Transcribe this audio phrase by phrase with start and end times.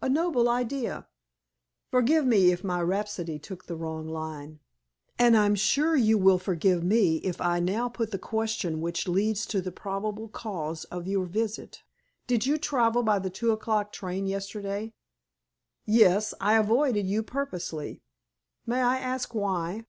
[0.00, 1.06] "A noble ideal.
[1.90, 4.60] Forgive me if my rhapsody took the wrong line."
[5.18, 9.44] "And I'm sure you will forgive me if I now put the question which leads
[9.46, 11.82] to the probable cause of your visit.
[12.28, 14.94] Did you travel by the two o'clock train yesterday?"
[15.84, 16.32] "Yes.
[16.40, 18.02] I avoided you purposely."
[18.66, 19.84] "May I ask, why?"